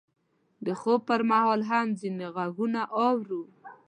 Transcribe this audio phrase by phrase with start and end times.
[0.65, 3.41] د خوب پر مهال هم ځینې غږونه اورو.